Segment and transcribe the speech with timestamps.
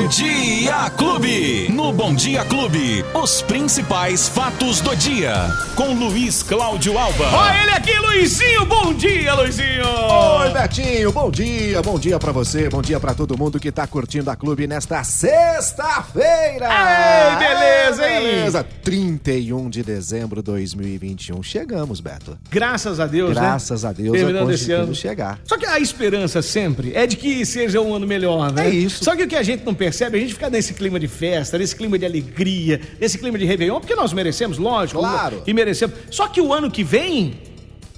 [0.00, 1.68] Bom Dia Clube.
[1.70, 5.34] No Bom Dia Clube, os principais fatos do dia.
[5.76, 7.26] Com Luiz Cláudio Alba.
[7.30, 8.64] Olha ele aqui, Luizinho.
[8.64, 9.84] Bom dia, Luizinho.
[9.84, 11.12] Oi, Betinho.
[11.12, 11.82] Bom dia.
[11.82, 12.70] Bom dia pra você.
[12.70, 16.66] Bom dia pra todo mundo que tá curtindo a clube nesta sexta-feira.
[16.70, 18.20] Ei, beleza, hein?
[18.24, 18.66] Beleza.
[18.82, 21.42] 31 de dezembro de 2021.
[21.42, 22.38] Chegamos, Beto.
[22.50, 23.90] Graças a Deus, Graças né?
[23.90, 24.94] a Deus Terminando eu esse ano.
[24.94, 25.38] chegar.
[25.44, 28.66] Só que a esperança sempre é de que seja um ano melhor, né?
[28.66, 29.04] É isso.
[29.04, 31.58] Só que o que a gente não percebe, a gente fica nesse clima de festa,
[31.58, 35.00] nesse clima de alegria, nesse clima de Réveillon, porque nós merecemos, lógico.
[35.00, 35.42] Claro.
[35.46, 35.94] E merecemos.
[36.10, 37.49] Só que o ano que vem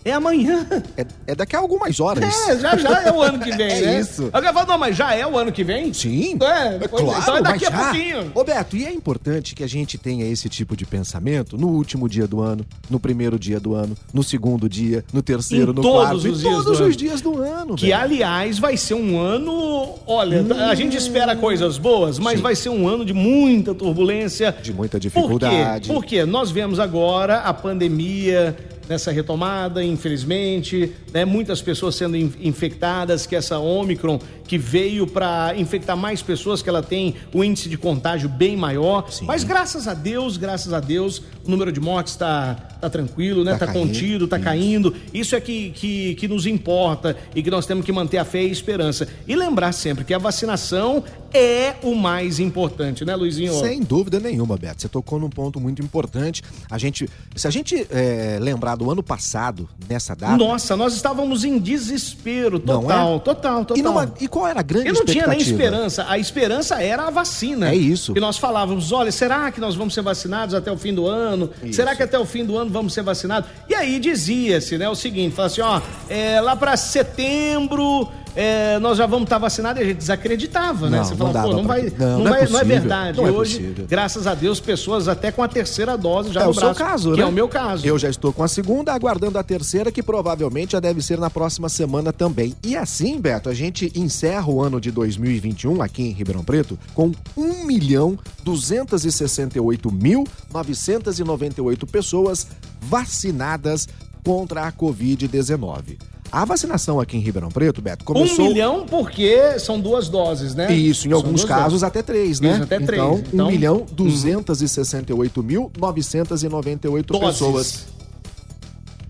[0.04, 0.66] é amanhã.
[0.96, 2.24] É, é daqui a algumas horas.
[2.48, 4.00] É, já já é o ano que vem, É né?
[4.00, 4.28] isso.
[4.32, 5.92] Alguém fala, não, mas já é o ano que vem?
[5.92, 6.36] Sim.
[6.42, 7.78] É, pois é, claro, então é daqui a já.
[7.84, 8.32] pouquinho.
[8.34, 12.08] Ô Beto, e é importante que a gente tenha esse tipo de pensamento no último
[12.08, 15.82] dia do ano, no primeiro dia do ano, no segundo dia, no terceiro, Em no
[15.82, 16.92] todos quarto, os em dias todos do os ano.
[16.96, 17.74] dias do ano.
[17.76, 17.98] Que, velho.
[18.00, 19.94] aliás, vai ser um ano.
[20.06, 22.36] Olha, a gente espera coisas boas, mas Hum.
[22.36, 22.42] Sim.
[22.42, 24.54] vai ser um ano de muita turbulência.
[24.62, 25.88] De muita Por dificuldade.
[25.88, 25.92] quê?
[25.94, 28.56] Porque nós vemos agora a pandemia
[28.88, 31.24] nessa retomada, infelizmente, né?
[31.24, 36.68] muitas pessoas sendo in- infectadas, que essa Omicron que veio para infectar mais pessoas, que
[36.68, 39.10] ela tem um índice de contágio bem maior.
[39.10, 39.24] Sim.
[39.24, 43.56] Mas graças a Deus, graças a Deus, o número de mortes está tá tranquilo, né?
[43.56, 44.44] Tá Tá, contido, tá Isso.
[44.44, 44.94] caindo.
[45.14, 48.42] Isso é que, que, que nos importa e que nós temos que manter a fé
[48.42, 49.06] e a esperança.
[49.26, 53.54] E lembrar sempre que a vacinação é o mais importante, né, Luizinho?
[53.54, 54.82] Sem dúvida nenhuma, Beto.
[54.82, 56.42] Você tocou num ponto muito importante.
[56.70, 60.36] A gente, se a gente é, lembrar do ano passado, nessa data.
[60.36, 63.18] Nossa, nós estávamos em desespero total, é?
[63.20, 63.76] total, total.
[63.78, 66.04] E, numa- e qual era a grande Eu não tinha nem esperança.
[66.08, 67.70] A esperança era a vacina.
[67.70, 68.12] É isso.
[68.16, 71.48] E nós falávamos: olha, será que nós vamos ser vacinados até o fim do ano?
[71.62, 71.74] Isso.
[71.74, 73.48] Será que até o fim do ano vamos ser vacinados?
[73.68, 78.08] E aí dizia-se, né, o seguinte: fala assim, ó, é, lá para setembro.
[78.34, 80.98] É, nós já vamos estar vacinados e a gente desacreditava, né?
[80.98, 82.58] Não, Você não fala, dava pô, não pra- vai, não, não, não é vai, não
[82.60, 83.18] é verdade.
[83.18, 83.86] Não é Hoje, possível.
[83.88, 87.12] graças a Deus, pessoas até com a terceira dose já é no o seu caso,
[87.12, 87.22] que né?
[87.24, 87.86] é o meu caso.
[87.86, 91.28] Eu já estou com a segunda, aguardando a terceira, que provavelmente já deve ser na
[91.28, 92.54] próxima semana também.
[92.64, 97.12] E assim, Beto, a gente encerra o ano de 2021 aqui em Ribeirão Preto com
[97.36, 102.46] 1 milhão 268 mil 998 pessoas
[102.80, 103.88] vacinadas
[104.24, 105.98] contra a Covid-19.
[106.32, 108.46] A vacinação aqui em Ribeirão Preto, Beto, começou...
[108.46, 110.72] Um milhão porque são duas doses, né?
[110.72, 111.82] Isso, em São alguns casos doses.
[111.82, 112.52] até três, né?
[112.54, 113.02] Isso, até três.
[113.02, 117.26] Então, Então, 1 milhão 268 mil 998 Doses.
[117.38, 117.84] pessoas.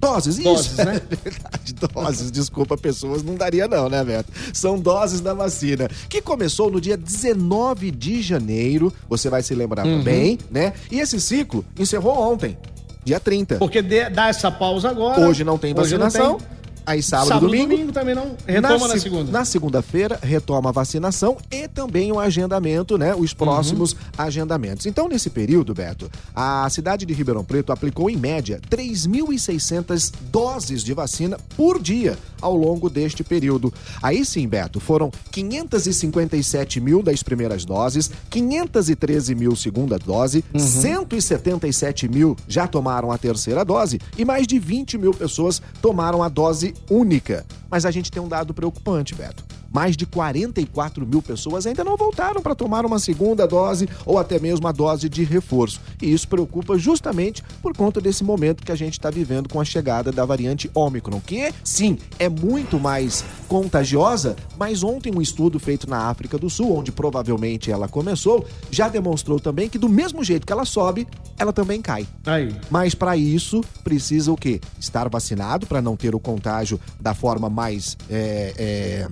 [0.00, 0.42] Doses, isso.
[0.48, 1.00] Doses, né?
[1.10, 2.30] É verdade, doses.
[2.32, 4.32] Desculpa, pessoas, não daria não, né, Beto?
[4.52, 9.86] São doses da vacina, que começou no dia 19 de janeiro, você vai se lembrar
[9.86, 9.98] Uhum.
[9.98, 10.72] também, né?
[10.90, 12.58] E esse ciclo encerrou ontem,
[13.04, 13.58] dia 30.
[13.58, 15.20] Porque dá essa pausa agora.
[15.20, 16.46] Hoje não tem Hoje não vacinação, tem.
[16.86, 17.70] Aí sábado, Sábado, domingo...
[17.70, 18.36] domingo também não.
[18.46, 19.30] Retoma na, se- segunda.
[19.32, 23.14] Na segunda-feira, retoma a vacinação e também o agendamento, né?
[23.14, 24.86] Os próximos agendamentos.
[24.86, 30.92] Então, nesse período, Beto, a cidade de Ribeirão Preto aplicou, em média, 3.600 doses de
[30.94, 33.72] vacina por dia ao longo deste período.
[34.02, 42.36] Aí sim, Beto, foram 557 mil das primeiras doses, 513 mil segunda dose, 177 mil
[42.48, 47.44] já tomaram a terceira dose e mais de 20 mil pessoas tomaram a dose única.
[47.70, 49.51] Mas a gente tem um dado preocupante, Beto.
[49.72, 54.38] Mais de 44 mil pessoas ainda não voltaram para tomar uma segunda dose ou até
[54.38, 55.80] mesmo a dose de reforço.
[56.00, 59.64] E isso preocupa justamente por conta desse momento que a gente está vivendo com a
[59.64, 65.88] chegada da variante Ômicron, que sim, é muito mais contagiosa, mas ontem um estudo feito
[65.88, 70.46] na África do Sul, onde provavelmente ela começou, já demonstrou também que do mesmo jeito
[70.46, 71.06] que ela sobe,
[71.38, 72.06] ela também cai.
[72.26, 72.54] Aí.
[72.70, 74.60] Mas para isso precisa o quê?
[74.78, 79.08] Estar vacinado para não ter o contágio da forma mais é, é,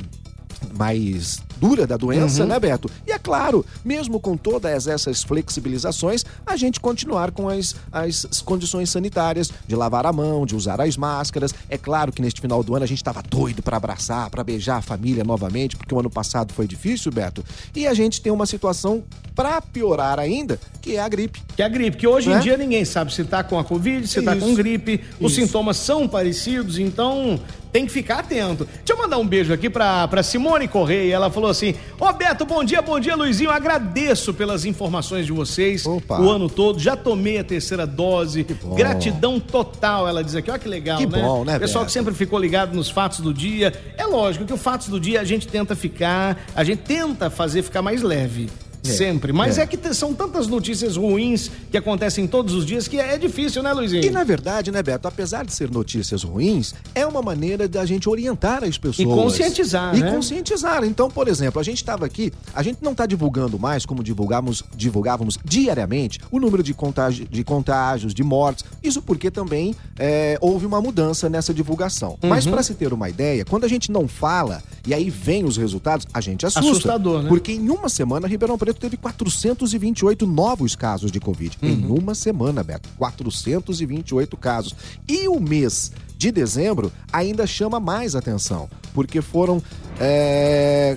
[0.77, 2.91] mais dura da doença, né, Beto?
[3.07, 8.89] E é claro, mesmo com todas essas flexibilizações, a gente continuar com as, as condições
[8.91, 11.53] sanitárias de lavar a mão, de usar as máscaras.
[11.69, 14.77] É claro que neste final do ano a gente estava doido para abraçar, para beijar
[14.79, 17.45] a família novamente, porque o ano passado foi difícil, Beto.
[17.75, 19.03] E a gente tem uma situação
[19.35, 21.43] para piorar ainda, que é a gripe.
[21.57, 22.39] Que é a gripe, que hoje Né?
[22.39, 24.47] em dia ninguém sabe se tá com a Covid, se tá Isso.
[24.47, 25.01] com gripe.
[25.21, 25.43] Os Isso.
[25.43, 27.39] sintomas são parecidos, então
[27.73, 28.65] tem que ficar atento.
[28.65, 31.15] Deixa eu mandar um beijo aqui pra, pra Simone Correia.
[31.15, 33.51] Ela falou assim: Ô Beto, bom dia, bom dia, Luizinho.
[33.51, 36.21] Agradeço pelas informações de vocês Opa.
[36.21, 36.79] o ano todo.
[36.79, 38.45] Já tomei a terceira dose.
[38.77, 40.51] Gratidão total, ela diz aqui.
[40.51, 41.21] Olha que legal, Que né?
[41.23, 41.87] bom, né, Pessoal Beto?
[41.87, 43.73] que sempre ficou ligado nos fatos do dia.
[43.97, 47.63] É lógico que o fatos do dia a gente tenta ficar, a gente tenta fazer
[47.63, 48.49] ficar mais leve.
[48.85, 49.33] É, sempre.
[49.33, 49.63] Mas é.
[49.63, 49.67] é.
[49.67, 54.05] que são tantas notícias ruins que acontecem todos os dias que é difícil, né, Luizinho?
[54.05, 58.09] E na verdade, né, Beto, apesar de ser notícias ruins, é uma maneira da gente
[58.09, 58.99] orientar as pessoas.
[58.99, 60.11] E conscientizar, e né?
[60.11, 60.85] Conscientizar.
[60.85, 64.65] Então, por exemplo, a gente estava aqui, a gente não está divulgando mais como divulgamos,
[64.75, 68.65] divulgávamos diariamente o número de, contágio, de contágios, de mortes.
[68.83, 72.19] Isso porque também é, houve uma mudança nessa divulgação.
[72.23, 72.29] Uhum.
[72.29, 75.57] Mas para se ter uma ideia, quando a gente não fala e aí vem os
[75.57, 76.71] resultados, a gente assusta.
[76.71, 77.29] Assustador, né?
[77.29, 81.59] Porque em uma semana, Ribeirão Preto teve 428 novos casos de Covid.
[81.63, 81.69] Uhum.
[81.69, 82.89] Em uma semana, Beto.
[82.97, 84.75] 428 casos.
[85.09, 89.63] E o mês de dezembro ainda chama mais atenção, porque foram
[89.99, 90.97] é,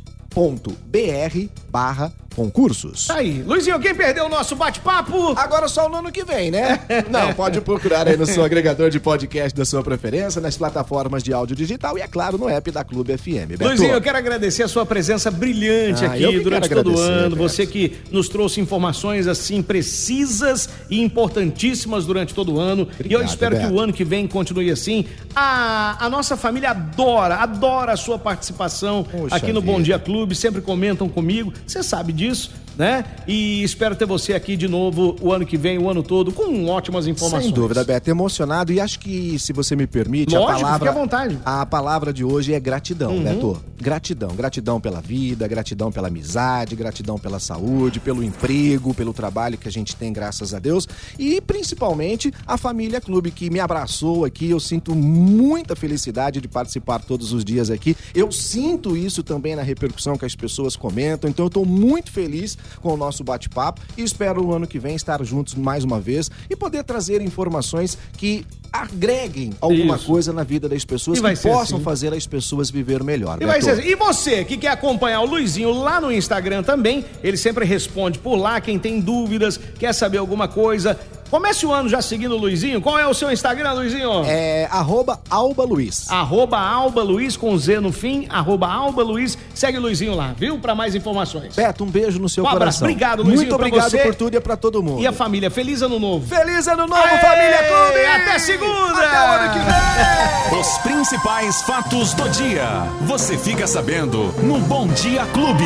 [1.71, 3.07] barra concursos.
[3.07, 3.41] Tá aí.
[3.41, 5.33] Luizinho, quem perdeu o nosso bate-papo?
[5.35, 6.79] Agora só no ano que vem, né?
[7.09, 11.33] Não, pode procurar aí no seu agregador de podcast da sua preferência, nas plataformas de
[11.33, 13.57] áudio digital e, é claro, no app da Clube FM.
[13.57, 13.63] Beto.
[13.63, 17.35] Luizinho, eu quero agradecer a sua presença brilhante ah, aqui durante todo o ano.
[17.35, 17.41] Beto.
[17.41, 22.83] Você que nos trouxe informações assim precisas e importantíssimas durante todo o ano.
[22.83, 23.67] Obrigado, e eu espero Beto.
[23.67, 25.05] que o ano que vem continue assim.
[25.35, 29.73] A, a nossa família adora, adora a sua participação Poxa aqui no vida.
[29.73, 30.35] Bom Dia Clube.
[30.35, 31.51] Sempre comentam comigo.
[31.65, 33.03] Você sabe disso disso, né?
[33.27, 36.67] E espero ter você aqui de novo o ano que vem, o ano todo, com
[36.67, 37.45] ótimas informações.
[37.45, 40.79] Sem dúvida, Beto, emocionado e acho que, se você me permite, Lógico, a palavra.
[40.79, 41.39] Fique à vontade.
[41.43, 43.23] A palavra de hoje é gratidão, uhum.
[43.23, 43.63] Beto.
[43.79, 44.29] Gratidão.
[44.35, 49.71] Gratidão pela vida, gratidão pela amizade, gratidão pela saúde, pelo emprego, pelo trabalho que a
[49.71, 50.87] gente tem, graças a Deus.
[51.17, 54.49] E principalmente a família Clube que me abraçou aqui.
[54.49, 57.95] Eu sinto muita felicidade de participar todos os dias aqui.
[58.13, 61.29] Eu sinto isso também na repercussão que as pessoas comentam.
[61.29, 64.95] Então eu estou muito feliz com o nosso bate-papo e espero o ano que vem
[64.95, 70.05] estar juntos mais uma vez e poder trazer informações que agreguem alguma Isso.
[70.05, 71.83] coisa na vida das pessoas que possam assim.
[71.83, 73.41] fazer as pessoas viver melhor.
[73.41, 73.87] E, vai ser assim.
[73.87, 78.35] e você que quer acompanhar o Luizinho lá no Instagram também, ele sempre responde por
[78.35, 78.59] lá.
[78.61, 82.81] Quem tem dúvidas, quer saber alguma coisa, Comece o ano já seguindo o Luizinho.
[82.81, 84.23] Qual é o seu Instagram, Luizinho?
[84.25, 86.09] É arroba Alba Luiz.
[86.09, 89.37] Arroba Alba Luiz com Z no fim, arroba Alba Luiz.
[89.53, 90.57] Segue o Luizinho lá, viu?
[90.59, 91.55] Para mais informações.
[91.55, 92.87] Beto, um beijo no seu um coração.
[92.87, 93.37] Obrigado, Luizinho.
[93.37, 95.01] Muito obrigado por tudo e é pra todo mundo.
[95.01, 96.27] E a família, feliz ano novo.
[96.27, 97.17] Feliz ano novo, Aê!
[97.19, 98.05] família Clube!
[98.05, 99.01] Até segunda!
[99.01, 100.59] Até o ano que vem!
[100.59, 102.83] Os principais fatos do dia.
[103.01, 105.65] Você fica sabendo no Bom Dia Clube.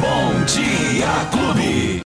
[0.00, 2.00] Bom Dia Clube.